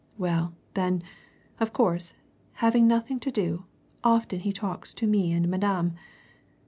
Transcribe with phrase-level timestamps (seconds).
[0.17, 1.03] Well, then,
[1.59, 2.15] of course,
[2.53, 3.65] having nothing to do,
[4.03, 5.93] often he talks to me and Madame.